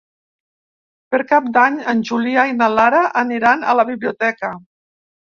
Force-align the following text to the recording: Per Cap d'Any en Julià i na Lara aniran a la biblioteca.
Per 1.15 1.19
Cap 1.31 1.51
d'Any 1.57 1.77
en 1.93 2.01
Julià 2.11 2.45
i 2.53 2.55
na 2.63 2.71
Lara 2.79 3.03
aniran 3.21 3.67
a 3.75 3.77
la 3.81 3.87
biblioteca. 3.91 4.51